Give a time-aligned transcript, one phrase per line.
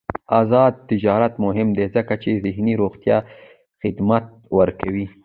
[0.39, 3.17] آزاد تجارت مهم دی ځکه چې ذهني روغتیا
[3.81, 4.25] خدمات
[4.57, 5.05] ورکوي.